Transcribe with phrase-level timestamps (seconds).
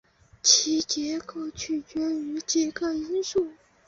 [0.41, 3.49] 其结构取决于几个因素。